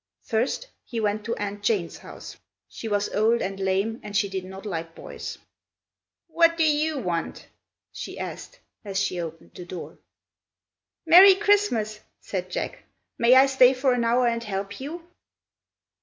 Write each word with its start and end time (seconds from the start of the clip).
First, 0.23 0.65
he 0.83 0.99
went 0.99 1.23
to 1.25 1.35
Aunt 1.35 1.61
Jane's 1.61 1.99
house. 1.99 2.35
She 2.67 2.87
was 2.87 3.09
old 3.13 3.39
and 3.39 3.59
lame 3.59 3.99
and 4.01 4.17
she 4.17 4.27
did 4.27 4.45
not 4.45 4.65
like 4.65 4.95
boys. 4.95 5.37
"What 6.25 6.57
do 6.57 6.63
you 6.63 6.97
want?" 6.97 7.45
she 7.91 8.17
asked 8.17 8.57
as 8.83 8.99
she 8.99 9.21
opened 9.21 9.53
the 9.53 9.63
door. 9.63 9.99
"Merry 11.05 11.35
Christmas!" 11.35 11.99
said 12.19 12.49
Jack. 12.49 12.81
"May 13.19 13.35
I 13.35 13.45
stay 13.45 13.75
for 13.75 13.93
an 13.93 14.03
hour 14.03 14.25
and 14.25 14.43
help 14.43 14.79
you?" 14.79 15.03